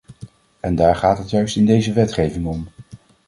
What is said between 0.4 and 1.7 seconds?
En daar gaat het juist in